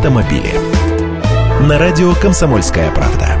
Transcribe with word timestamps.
автомобили. 0.00 0.54
На 1.68 1.78
радио 1.78 2.14
«Комсомольская 2.14 2.90
правда». 2.90 3.36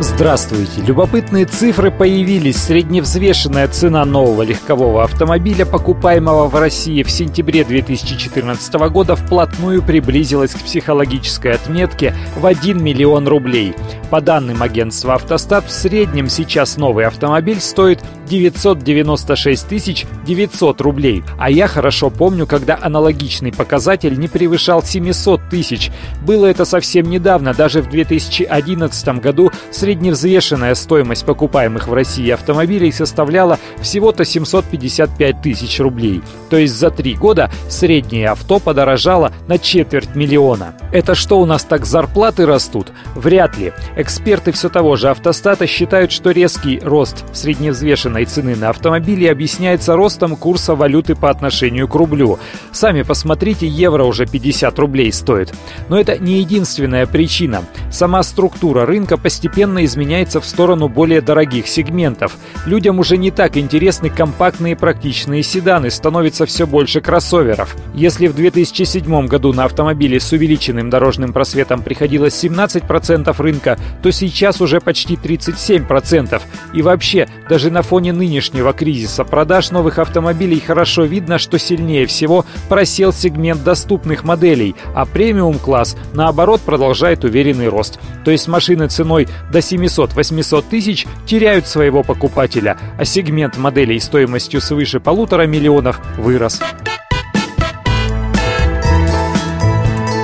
Здравствуйте! 0.00 0.80
Любопытные 0.80 1.44
цифры 1.44 1.90
появились. 1.90 2.56
Средневзвешенная 2.56 3.68
цена 3.68 4.04
нового 4.06 4.42
легкового 4.42 5.04
автомобиля, 5.04 5.66
покупаемого 5.66 6.48
в 6.48 6.54
России 6.54 7.02
в 7.02 7.10
сентябре 7.10 7.64
2014 7.64 8.74
года, 8.90 9.14
вплотную 9.14 9.82
приблизилась 9.82 10.52
к 10.52 10.60
психологической 10.60 11.52
отметке 11.52 12.14
в 12.36 12.46
1 12.46 12.82
миллион 12.82 13.28
рублей. 13.28 13.74
По 14.10 14.22
данным 14.22 14.62
агентства 14.62 15.14
«Автостат», 15.14 15.66
в 15.66 15.70
среднем 15.70 16.30
сейчас 16.30 16.78
новый 16.78 17.04
автомобиль 17.04 17.60
стоит 17.60 18.00
996 18.28 20.06
900 20.24 20.80
рублей. 20.80 21.22
А 21.38 21.50
я 21.50 21.66
хорошо 21.66 22.08
помню, 22.08 22.46
когда 22.46 22.78
аналогичный 22.80 23.52
показатель 23.52 24.18
не 24.18 24.28
превышал 24.28 24.82
700 24.82 25.48
тысяч. 25.50 25.90
Было 26.24 26.46
это 26.46 26.64
совсем 26.64 27.10
недавно, 27.10 27.52
даже 27.52 27.82
в 27.82 27.90
2011 27.90 29.20
году 29.20 29.50
Средневзвешенная 29.70 30.74
стоимость 30.74 31.24
покупаемых 31.24 31.88
в 31.88 31.92
России 31.92 32.30
автомобилей 32.30 32.92
составляла 32.92 33.58
всего-то 33.80 34.24
755 34.24 35.42
тысяч 35.42 35.80
рублей. 35.80 36.22
То 36.50 36.56
есть 36.56 36.74
за 36.74 36.90
три 36.90 37.14
года 37.14 37.50
среднее 37.68 38.30
авто 38.30 38.58
подорожало 38.58 39.32
на 39.46 39.58
четверть 39.58 40.14
миллиона. 40.14 40.74
Это 40.92 41.14
что 41.14 41.38
у 41.40 41.46
нас 41.46 41.64
так 41.64 41.84
зарплаты 41.84 42.46
растут? 42.46 42.88
Вряд 43.14 43.58
ли. 43.58 43.72
Эксперты 43.98 44.52
все 44.52 44.68
того 44.68 44.94
же 44.94 45.10
автостата 45.10 45.66
считают, 45.66 46.12
что 46.12 46.30
резкий 46.30 46.78
рост 46.78 47.24
средневзвешенной 47.34 48.26
цены 48.26 48.54
на 48.54 48.68
автомобили 48.68 49.26
объясняется 49.26 49.96
ростом 49.96 50.36
курса 50.36 50.76
валюты 50.76 51.16
по 51.16 51.30
отношению 51.30 51.88
к 51.88 51.96
рублю. 51.96 52.38
Сами 52.70 53.02
посмотрите, 53.02 53.66
евро 53.66 54.04
уже 54.04 54.26
50 54.26 54.78
рублей 54.78 55.12
стоит. 55.12 55.52
Но 55.88 55.98
это 55.98 56.16
не 56.16 56.38
единственная 56.38 57.06
причина. 57.06 57.64
Сама 57.90 58.22
структура 58.22 58.86
рынка 58.86 59.16
постепенно 59.16 59.84
изменяется 59.84 60.40
в 60.40 60.46
сторону 60.46 60.88
более 60.88 61.20
дорогих 61.20 61.66
сегментов. 61.66 62.36
Людям 62.66 63.00
уже 63.00 63.16
не 63.16 63.32
так 63.32 63.56
интересны 63.56 64.10
компактные 64.10 64.76
практичные 64.76 65.42
седаны, 65.42 65.90
становится 65.90 66.46
все 66.46 66.68
больше 66.68 67.00
кроссоверов. 67.00 67.74
Если 67.94 68.28
в 68.28 68.36
2007 68.36 69.26
году 69.26 69.52
на 69.52 69.64
автомобили 69.64 70.18
с 70.18 70.30
увеличенным 70.30 70.88
дорожным 70.88 71.32
просветом 71.32 71.82
приходилось 71.82 72.44
17% 72.44 73.34
рынка, 73.42 73.76
то 74.02 74.10
сейчас 74.10 74.60
уже 74.60 74.80
почти 74.80 75.14
37%. 75.14 76.40
И 76.74 76.82
вообще, 76.82 77.28
даже 77.48 77.70
на 77.70 77.82
фоне 77.82 78.12
нынешнего 78.12 78.72
кризиса 78.72 79.24
продаж 79.24 79.70
новых 79.70 79.98
автомобилей 79.98 80.60
хорошо 80.60 81.04
видно, 81.04 81.38
что 81.38 81.58
сильнее 81.58 82.06
всего 82.06 82.44
просел 82.68 83.12
сегмент 83.12 83.64
доступных 83.64 84.24
моделей, 84.24 84.74
а 84.94 85.04
премиум-класс, 85.04 85.96
наоборот, 86.14 86.60
продолжает 86.60 87.24
уверенный 87.24 87.68
рост. 87.68 87.98
То 88.24 88.30
есть 88.30 88.48
машины 88.48 88.88
ценой 88.88 89.28
до 89.52 89.58
700-800 89.58 90.64
тысяч 90.68 91.06
теряют 91.26 91.66
своего 91.66 92.02
покупателя, 92.02 92.76
а 92.98 93.04
сегмент 93.04 93.56
моделей 93.56 94.00
стоимостью 94.00 94.60
свыше 94.60 95.00
полутора 95.00 95.46
миллионов 95.46 96.00
вырос. 96.16 96.60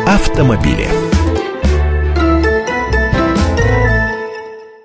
Автомобили. 0.06 1.13